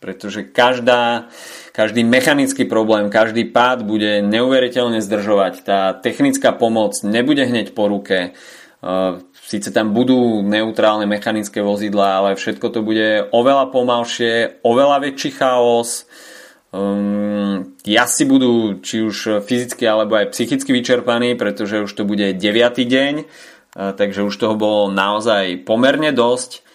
pretože 0.00 0.48
každá, 0.48 1.28
každý 1.76 2.00
mechanický 2.00 2.64
problém, 2.64 3.12
každý 3.12 3.44
pád 3.44 3.84
bude 3.84 4.24
neuveriteľne 4.24 5.04
zdržovať. 5.04 5.54
Tá 5.68 5.92
technická 5.92 6.56
pomoc 6.56 6.96
nebude 7.04 7.44
hneď 7.44 7.76
po 7.76 7.92
ruke. 7.92 8.32
Sice 9.44 9.68
tam 9.68 9.92
budú 9.92 10.40
neutrálne 10.40 11.04
mechanické 11.04 11.60
vozidlá, 11.60 12.24
ale 12.24 12.40
všetko 12.40 12.66
to 12.72 12.80
bude 12.80 13.28
oveľa 13.36 13.68
pomalšie, 13.68 14.64
oveľa 14.64 15.04
väčší 15.04 15.36
chaos. 15.36 16.08
Um, 16.72 17.76
si 17.84 18.24
budú 18.24 18.80
či 18.80 19.04
už 19.04 19.44
fyzicky 19.44 19.84
alebo 19.84 20.16
aj 20.16 20.32
psychicky 20.32 20.72
vyčerpaní, 20.72 21.36
pretože 21.36 21.84
už 21.84 21.92
to 21.92 22.08
bude 22.08 22.24
9. 22.32 22.40
deň, 22.80 23.14
takže 23.74 24.26
už 24.26 24.34
toho 24.34 24.54
bolo 24.58 24.90
naozaj 24.90 25.62
pomerne 25.62 26.10
dosť. 26.10 26.66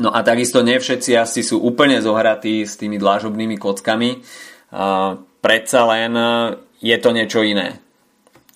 No 0.00 0.14
a 0.14 0.24
takisto 0.24 0.64
nie 0.64 0.80
všetci 0.80 1.12
asi 1.18 1.44
sú 1.44 1.60
úplne 1.60 2.00
zohratí 2.00 2.64
s 2.64 2.80
tými 2.80 2.96
dlážobnými 2.96 3.60
kockami. 3.60 4.22
predsa 5.40 5.80
len 5.84 6.12
je 6.80 6.96
to 6.96 7.10
niečo 7.12 7.44
iné. 7.44 7.76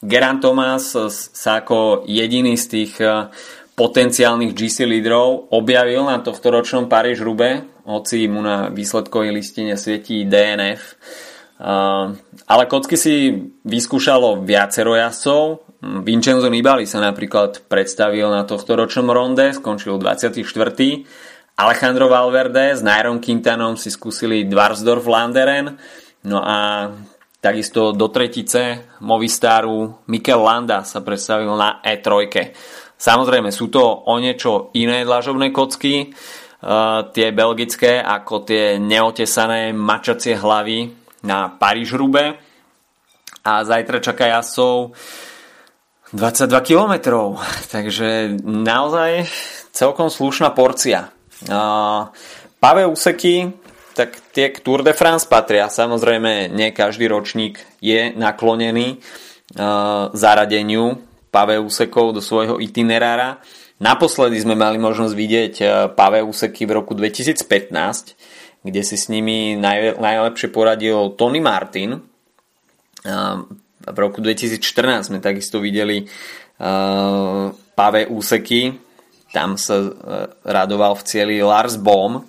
Geran 0.05 0.41
Thomas 0.41 0.97
sa 1.33 1.53
ako 1.65 2.05
jediný 2.09 2.57
z 2.57 2.67
tých 2.69 2.93
potenciálnych 3.75 4.55
GC 4.55 4.87
lídrov 4.87 5.51
objavil 5.51 6.07
na 6.07 6.23
tohto 6.23 6.55
ročnom 6.55 6.87
Paríž 6.87 7.27
Rube, 7.27 7.67
hoci 7.85 8.31
mu 8.31 8.41
na 8.41 8.71
výsledkovej 8.71 9.35
listine 9.35 9.75
svietí 9.75 10.25
DNF. 10.25 10.95
ale 12.47 12.65
kocky 12.71 12.97
si 12.97 13.15
vyskúšalo 13.67 14.43
viacero 14.47 14.95
jazdcov. 14.95 15.65
Vincenzo 15.85 16.49
Nibali 16.49 16.89
sa 16.89 17.05
napríklad 17.05 17.69
predstavil 17.69 18.33
na 18.33 18.49
tohto 18.49 18.73
ročnom 18.73 19.13
ronde, 19.13 19.53
skončil 19.53 20.01
24. 20.01 20.41
Alejandro 21.61 22.09
Valverde 22.09 22.73
s 22.73 22.81
Nairom 22.81 23.21
Quintanom 23.21 23.77
si 23.77 23.93
skúsili 23.93 24.49
Dvarsdorf 24.49 25.05
Landeren, 25.05 25.77
no 26.25 26.41
a 26.41 26.89
takisto 27.39 27.93
do 27.93 28.09
tretice 28.09 28.97
Movistaru 29.05 30.09
Mikel 30.09 30.41
Landa 30.41 30.89
sa 30.89 31.05
predstavil 31.05 31.53
na 31.53 31.85
E3. 31.85 32.33
Samozrejme 32.97 33.53
sú 33.53 33.69
to 33.69 33.85
o 33.85 34.15
niečo 34.17 34.73
iné 34.73 35.05
dlažobné 35.05 35.53
kocky, 35.53 36.09
uh, 36.09 37.13
tie 37.13 37.29
belgické 37.37 38.01
ako 38.01 38.49
tie 38.49 38.81
neotesané 38.81 39.77
mačacie 39.77 40.41
hlavy 40.41 40.89
na 41.29 41.53
Paríž 41.53 41.93
Rube 41.93 42.41
a 43.45 43.53
zajtra 43.61 44.01
čaká 44.01 44.33
jasov 44.33 44.97
22 46.15 46.63
km, 46.63 46.95
takže 47.75 48.39
naozaj 48.47 49.27
celkom 49.75 50.07
slušná 50.07 50.55
porcia. 50.55 51.11
Pavé 52.63 52.83
úseky, 52.87 53.51
tak 53.99 54.17
tie 54.31 54.55
k 54.55 54.63
Tour 54.63 54.87
de 54.87 54.95
France 54.95 55.27
patria. 55.27 55.67
Samozrejme, 55.67 56.55
nie 56.55 56.71
každý 56.71 57.11
ročník 57.11 57.59
je 57.83 58.15
naklonený 58.15 59.03
zaradeniu 60.15 61.03
pavé 61.35 61.59
úsekov 61.59 62.15
do 62.15 62.23
svojho 62.23 62.63
itinerára. 62.63 63.43
Naposledy 63.83 64.39
sme 64.39 64.55
mali 64.55 64.79
možnosť 64.79 65.15
vidieť 65.19 65.55
pavé 65.99 66.23
úseky 66.23 66.63
v 66.65 66.79
roku 66.79 66.95
2015, 66.95 67.43
kde 68.63 68.83
si 68.87 68.97
s 68.97 69.11
nimi 69.11 69.59
najlepšie 69.59 70.49
poradil 70.55 71.19
Tony 71.19 71.43
Martin. 71.43 71.99
V 73.85 73.99
roku 74.01 74.25
2014 74.25 75.13
sme 75.13 75.19
takisto 75.21 75.61
videli 75.61 76.09
pavé 77.75 78.07
úseky. 78.07 78.79
Tam 79.35 79.59
sa 79.59 79.83
e, 79.83 79.91
radoval 80.47 80.95
v 80.95 81.07
cieli 81.11 81.37
Lars 81.43 81.75
Bohm, 81.75 82.23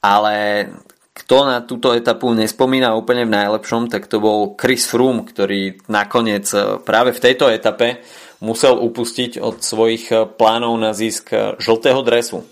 ale 0.00 0.66
kto 1.12 1.36
na 1.44 1.60
túto 1.60 1.92
etapu 1.92 2.32
nespomína 2.32 2.96
úplne 2.96 3.28
v 3.28 3.34
najlepšom, 3.36 3.92
tak 3.92 4.08
to 4.08 4.24
bol 4.24 4.56
Chris 4.56 4.88
Froome, 4.88 5.28
ktorý 5.28 5.84
nakoniec 5.92 6.48
e, 6.56 6.80
práve 6.80 7.12
v 7.12 7.20
tejto 7.20 7.52
etape 7.52 8.00
musel 8.40 8.80
upustiť 8.80 9.36
od 9.36 9.60
svojich 9.60 10.36
plánov 10.40 10.80
na 10.80 10.96
zisk 10.96 11.32
žltého 11.60 12.00
dresu. 12.00 12.44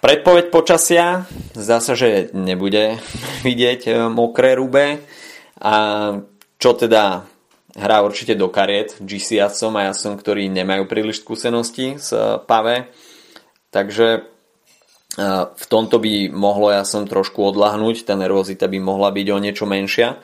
Predpoveď 0.00 0.48
počasia. 0.48 1.28
Zdá 1.52 1.84
sa, 1.84 1.92
že 1.92 2.32
nebude 2.32 2.96
vidieť 3.46 4.08
mokré 4.08 4.56
rube. 4.56 5.04
A 5.60 5.76
čo 6.60 6.76
teda 6.76 7.24
hrá 7.74 8.04
určite 8.04 8.36
do 8.36 8.52
kariet 8.52 9.00
GC 9.00 9.40
jasom 9.40 9.74
a 9.80 9.88
jasom, 9.88 10.20
ktorí 10.20 10.52
nemajú 10.52 10.84
príliš 10.84 11.24
skúsenosti 11.24 11.96
s 11.96 12.12
pave. 12.44 12.92
Takže 13.72 14.28
v 15.56 15.64
tomto 15.66 15.98
by 15.98 16.30
mohlo 16.30 16.70
ja 16.70 16.86
som 16.86 17.08
trošku 17.08 17.42
odlahnúť, 17.42 18.06
tá 18.06 18.14
nervozita 18.14 18.70
by 18.70 18.78
mohla 18.78 19.10
byť 19.10 19.26
o 19.32 19.38
niečo 19.42 19.64
menšia. 19.66 20.20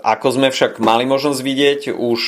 Ako 0.00 0.28
sme 0.32 0.48
však 0.48 0.80
mali 0.80 1.04
možnosť 1.04 1.40
vidieť 1.42 1.80
už 1.92 2.20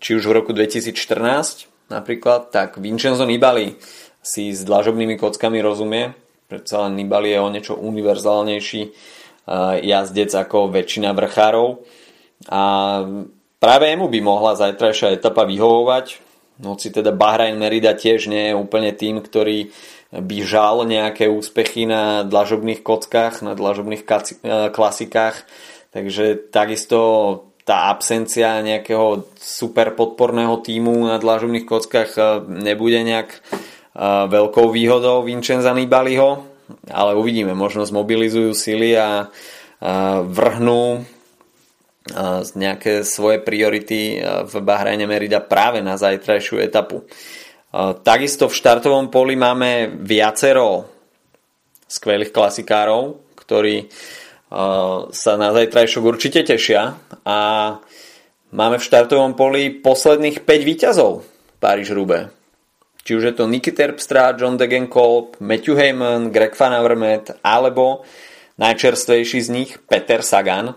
či 0.00 0.10
už 0.16 0.22
v 0.26 0.32
roku 0.34 0.50
2014 0.56 1.92
napríklad, 1.92 2.50
tak 2.50 2.80
Vincenzo 2.82 3.22
Nibali 3.22 3.78
si 4.18 4.50
s 4.50 4.66
dlažobnými 4.66 5.14
kockami 5.14 5.62
rozumie. 5.62 6.10
Predsa 6.50 6.86
len 6.86 6.98
Nibali 6.98 7.30
je 7.30 7.38
o 7.38 7.48
niečo 7.50 7.74
univerzálnejší 7.78 8.82
jazdec 9.80 10.30
ako 10.34 10.74
väčšina 10.74 11.14
vrchárov. 11.14 11.86
A 12.50 12.62
práve 13.62 13.84
jemu 13.88 14.06
by 14.10 14.20
mohla 14.20 14.58
zajtrajšia 14.58 15.16
etapa 15.16 15.46
vyhovovať. 15.46 16.20
Hoci 16.60 16.88
teda 16.88 17.12
Bahrain 17.12 17.56
Merida 17.60 17.92
tiež 17.92 18.32
nie 18.32 18.50
je 18.50 18.54
úplne 18.58 18.90
tým, 18.90 19.20
ktorý 19.20 19.70
by 20.14 20.38
žal 20.46 20.86
nejaké 20.88 21.28
úspechy 21.28 21.84
na 21.84 22.24
dlažobných 22.24 22.80
kockách, 22.80 23.44
na 23.44 23.52
dlažobných 23.52 24.02
e, 24.06 24.14
klasikách. 24.72 25.44
Takže 25.92 26.48
takisto 26.48 26.98
tá 27.66 27.90
absencia 27.90 28.62
nejakého 28.62 29.26
super 29.36 29.92
podporného 29.92 30.62
týmu 30.62 31.10
na 31.10 31.18
dlažobných 31.20 31.66
kockách 31.68 32.10
e, 32.16 32.22
nebude 32.48 33.02
nejak 33.02 33.30
veľkou 34.28 34.68
výhodou 34.76 35.24
Vincenza 35.24 35.72
Nibaliho, 35.72 36.55
ale 36.90 37.12
uvidíme, 37.14 37.54
možno 37.54 37.86
zmobilizujú 37.86 38.54
sily 38.54 38.98
a 38.98 39.30
vrhnú 40.22 41.04
nejaké 42.54 43.02
svoje 43.02 43.42
priority 43.42 44.22
v 44.22 44.54
Bahrajne 44.62 45.10
Merida 45.10 45.42
práve 45.42 45.82
na 45.82 45.98
zajtrajšiu 45.98 46.62
etapu. 46.62 47.02
Takisto 48.06 48.46
v 48.46 48.56
štartovom 48.56 49.10
poli 49.10 49.34
máme 49.34 49.90
viacero 50.00 50.86
skvelých 51.90 52.30
klasikárov, 52.30 53.34
ktorí 53.34 53.90
sa 55.10 55.32
na 55.34 55.48
zajtrajšok 55.50 56.02
určite 56.06 56.46
tešia 56.46 56.94
a 57.26 57.38
máme 58.54 58.78
v 58.78 58.86
štartovom 58.86 59.34
poli 59.34 59.74
posledných 59.74 60.46
5 60.46 60.62
výťazov 60.62 61.26
Paríž 61.58 61.90
Rube. 61.90 62.30
Či 63.06 63.14
už 63.14 63.30
je 63.30 63.34
to 63.38 63.46
Nicky 63.46 63.70
Terpstra, 63.70 64.34
John 64.34 64.58
Degenkolb, 64.58 65.38
Matthew 65.38 65.78
Heyman, 65.78 66.34
Greg 66.34 66.58
Van 66.58 66.74
Avermaet 66.74 67.38
alebo 67.38 68.02
najčerstvejší 68.58 69.38
z 69.46 69.48
nich 69.54 69.70
Peter 69.86 70.26
Sagan. 70.26 70.74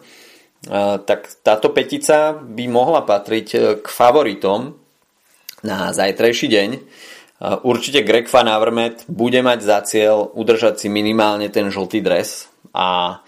Tak 1.09 1.41
táto 1.41 1.74
petica 1.74 2.38
by 2.38 2.69
mohla 2.69 3.01
patriť 3.01 3.81
k 3.81 3.88
favoritom 3.89 4.77
na 5.65 5.89
zajtrajší 5.89 6.48
deň. 6.53 6.69
Určite 7.65 8.05
Greg 8.05 8.29
Van 8.29 8.51
Avermaet 8.51 9.09
bude 9.09 9.41
mať 9.41 9.60
za 9.65 9.80
cieľ 9.82 10.30
udržať 10.36 10.86
si 10.86 10.88
minimálne 10.91 11.49
ten 11.49 11.73
žltý 11.73 12.04
dres 12.04 12.45
a 12.75 13.19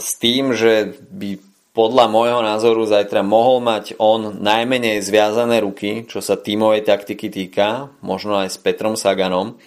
s 0.00 0.10
tým, 0.16 0.56
že 0.56 0.96
by 1.12 1.47
podľa 1.78 2.10
môjho 2.10 2.42
názoru 2.42 2.90
zajtra 2.90 3.22
mohol 3.22 3.62
mať 3.62 3.94
on 4.02 4.34
najmenej 4.42 4.98
zviazané 4.98 5.62
ruky, 5.62 6.10
čo 6.10 6.18
sa 6.18 6.34
tímovej 6.34 6.82
taktiky 6.82 7.30
týka, 7.30 7.94
možno 8.02 8.34
aj 8.42 8.50
s 8.50 8.58
Petrom 8.58 8.98
Saganom, 8.98 9.62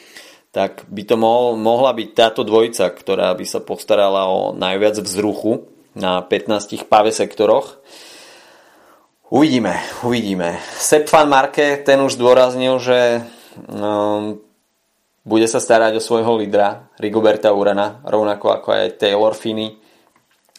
tak 0.52 0.84
by 0.92 1.08
to 1.08 1.16
mohol, 1.16 1.56
mohla 1.56 1.96
byť 1.96 2.10
táto 2.12 2.44
dvojica, 2.44 2.92
ktorá 2.92 3.32
by 3.32 3.46
sa 3.48 3.64
postarala 3.64 4.28
o 4.28 4.52
najviac 4.52 5.00
vzruchu 5.00 5.72
na 5.96 6.20
15 6.20 6.84
pave 6.92 7.16
sektoroch. 7.16 7.80
Uvidíme, 9.32 9.80
uvidíme. 10.04 10.60
Sepp 10.76 11.08
van 11.08 11.32
Marke, 11.32 11.80
ten 11.80 12.04
už 12.04 12.20
zdôraznil, 12.20 12.76
že 12.84 13.24
um, 13.72 14.36
bude 15.24 15.48
sa 15.48 15.64
starať 15.64 15.96
o 15.96 16.04
svojho 16.04 16.36
lídra, 16.44 16.92
Rigoberta 17.00 17.56
Urana, 17.56 18.04
rovnako 18.04 18.52
ako 18.52 18.68
aj 18.76 19.00
Taylor 19.00 19.32
Finney. 19.32 19.80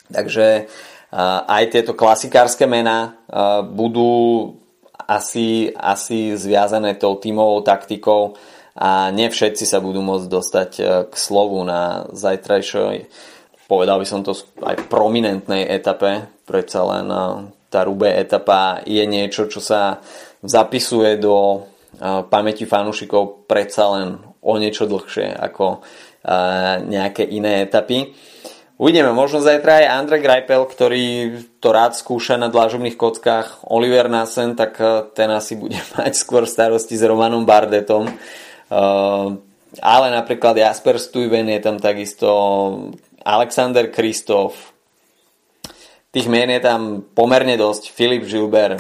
Takže 0.09 0.73
aj 1.13 1.65
tieto 1.69 1.93
klasikárske 1.93 2.65
mená 2.65 3.21
budú 3.69 4.57
asi, 5.05 5.69
asi 5.77 6.33
zviazané 6.33 6.97
tou 6.97 7.21
tímovou 7.21 7.61
taktikou 7.61 8.33
a 8.73 9.13
nie 9.13 9.29
všetci 9.29 9.69
sa 9.69 9.85
budú 9.85 10.01
môcť 10.01 10.27
dostať 10.33 10.71
uh, 10.81 10.87
k 11.05 11.15
slovu 11.15 11.61
na 11.61 12.09
zajtrajšej, 12.09 13.05
povedal 13.69 14.01
by 14.01 14.07
som 14.09 14.25
to 14.25 14.33
aj 14.65 14.89
prominentnej 14.89 15.69
etape, 15.69 16.25
predsa 16.49 16.81
len 16.89 17.07
uh, 17.13 17.45
tá 17.69 17.85
Rube 17.85 18.09
etapa 18.09 18.81
je 18.85 19.05
niečo, 19.05 19.49
čo 19.49 19.61
sa 19.61 20.01
zapisuje 20.45 21.17
do 21.17 21.65
pamäti 22.29 22.69
fanúšikov 22.69 23.49
predsa 23.49 23.97
len 23.97 24.21
o 24.45 24.53
niečo 24.61 24.85
dlhšie 24.85 25.33
ako 25.33 25.81
nejaké 26.89 27.25
iné 27.25 27.65
etapy. 27.65 28.13
Uvidíme, 28.83 29.15
možno 29.15 29.39
zajtra 29.39 29.87
aj 29.87 29.95
Andrej 29.95 30.27
Greipel, 30.27 30.67
ktorý 30.67 31.05
to 31.63 31.71
rád 31.71 31.95
skúša 31.95 32.35
na 32.35 32.51
dlážobných 32.51 32.99
kockách. 32.99 33.63
Oliver 33.71 34.11
Nassen, 34.11 34.59
tak 34.59 34.75
ten 35.15 35.31
asi 35.31 35.55
bude 35.55 35.79
mať 35.95 36.19
skôr 36.19 36.51
starosti 36.51 36.99
s 36.99 37.07
Romanom 37.07 37.47
Bardetom. 37.47 38.11
Ale 39.79 40.07
napríklad 40.11 40.59
Jasper 40.59 40.99
Stuyven 40.99 41.47
je 41.47 41.61
tam 41.63 41.79
takisto 41.79 42.27
Alexander 43.23 43.87
Kristof, 43.87 44.73
Tých 46.13 46.29
mien 46.29 46.45
je 46.53 46.61
tam 46.61 47.01
pomerne 47.17 47.57
dosť. 47.57 47.89
Filip 47.89 48.29
Žilber 48.29 48.77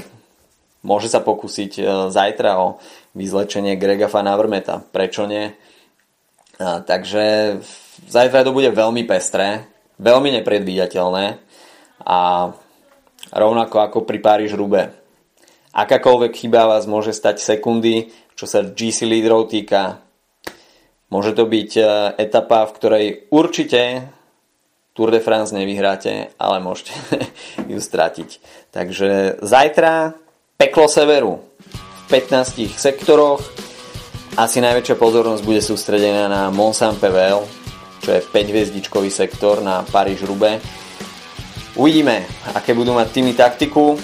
môže 0.84 1.08
sa 1.08 1.24
pokúsiť 1.24 1.72
e, 1.80 1.82
zajtra 2.12 2.60
o 2.60 2.76
vyzlečenie 3.16 3.80
Grega 3.80 4.04
Van 4.12 4.28
Avermeta. 4.28 4.84
Prečo 4.84 5.24
nie? 5.24 5.48
Takže 6.60 7.58
zajtra 8.06 8.44
to 8.44 8.54
bude 8.54 8.70
veľmi 8.70 9.02
pestré, 9.08 9.66
veľmi 10.02 10.34
nepredvídateľné 10.42 11.38
a 12.02 12.50
rovnako 13.30 13.76
ako 13.78 13.98
pri 14.02 14.18
Paríž 14.18 14.58
Rube. 14.58 14.90
Akákoľvek 15.72 16.32
chyba 16.36 16.68
vás 16.68 16.84
môže 16.84 17.16
stať 17.16 17.40
sekundy, 17.40 18.12
čo 18.36 18.44
sa 18.44 18.66
GC 18.66 19.08
lídrov 19.08 19.48
týka. 19.48 20.02
Môže 21.08 21.32
to 21.32 21.48
byť 21.48 21.70
e, 21.78 21.84
etapa, 22.20 22.68
v 22.68 22.74
ktorej 22.76 23.06
určite 23.32 24.12
Tour 24.92 25.08
de 25.08 25.24
France 25.24 25.56
nevyhráte, 25.56 26.36
ale 26.36 26.60
môžete 26.60 26.92
ju 27.72 27.80
stratiť. 27.80 28.28
Takže 28.68 29.40
zajtra 29.40 30.12
peklo 30.60 30.84
severu 30.88 31.40
v 31.64 32.06
15 32.12 32.68
sektoroch. 32.76 33.40
Asi 34.36 34.60
najväčšia 34.60 34.96
pozornosť 34.96 35.42
bude 35.44 35.60
sústredená 35.64 36.28
na 36.28 36.42
Mont 36.52 36.76
Saint-Pével, 36.76 37.44
čo 38.02 38.10
je 38.18 38.26
5-hviezdičkový 38.26 39.08
sektor 39.08 39.62
na 39.62 39.86
Paríž-Roubaix. 39.86 40.58
Uvidíme, 41.78 42.26
aké 42.52 42.74
budú 42.74 42.92
mať 42.92 43.08
týmy 43.14 43.32
taktiku. 43.32 43.96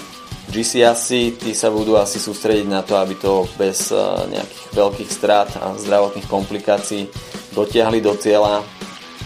GC 0.49 0.81
asi, 0.81 1.37
tí 1.37 1.53
sa 1.53 1.69
budú 1.69 1.93
asi 1.93 2.17
sústrediť 2.17 2.65
na 2.65 2.81
to, 2.81 2.97
aby 2.97 3.13
to 3.19 3.45
bez 3.53 3.93
eh, 3.93 4.01
nejakých 4.33 4.63
veľkých 4.73 5.09
strát 5.11 5.49
a 5.61 5.77
zdravotných 5.77 6.25
komplikácií 6.25 7.05
dotiahli 7.53 8.01
do 8.01 8.17
cieľa 8.17 8.65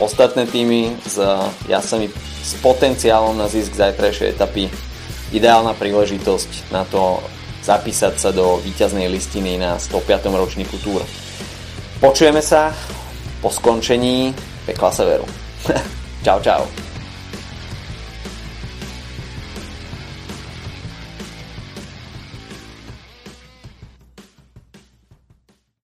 ostatné 0.01 0.49
týmy 0.49 0.99
s 1.05 1.21
jasami 1.69 2.09
s 2.43 2.59
potenciálom 2.59 3.37
na 3.37 3.47
zisk 3.47 3.71
zajtrajšej 3.77 4.35
etapy. 4.35 4.67
Ideálna 5.31 5.77
príležitosť 5.77 6.75
na 6.75 6.83
to 6.83 7.23
zapísať 7.63 8.19
sa 8.19 8.29
do 8.35 8.59
víťaznej 8.59 9.07
listiny 9.07 9.55
na 9.55 9.79
105. 9.79 10.27
ročníku 10.27 10.75
Tour. 10.83 10.99
Počujeme 12.03 12.43
sa 12.43 12.75
po 13.39 13.47
skončení 13.47 14.35
peccola 14.65 14.91
Severo. 14.91 15.25
ciao 16.23 16.41
ciao! 16.41 16.92